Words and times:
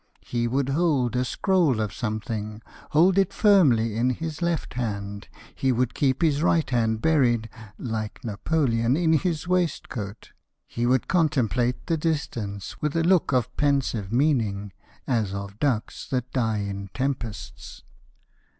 He 0.25 0.47
would 0.47 0.69
hold 0.69 1.15
a 1.15 1.23
scroll 1.23 1.79
of 1.79 1.93
something, 1.93 2.63
Hold 2.89 3.19
it 3.19 3.31
firmly 3.31 3.95
in 3.95 4.09
his 4.09 4.41
left 4.41 4.73
hand; 4.73 5.27
He 5.53 5.71
would 5.71 5.93
keep 5.93 6.23
his 6.23 6.41
right 6.41 6.67
hand 6.67 7.03
buried 7.03 7.47
(Like 7.77 8.19
Napoleon) 8.23 8.97
in 8.97 9.13
his 9.13 9.47
waistcoat; 9.47 10.31
He 10.65 10.87
would 10.87 11.07
contemplate 11.07 11.85
the 11.85 11.97
distance 11.97 12.81
With 12.81 12.95
a 12.95 13.03
look 13.03 13.31
of 13.31 13.55
pensive 13.57 14.11
meaning, 14.11 14.73
As 15.05 15.35
of 15.35 15.59
ducks 15.59 16.07
that 16.07 16.33
die 16.33 16.61
in 16.67 16.89
tempests. 16.95 17.83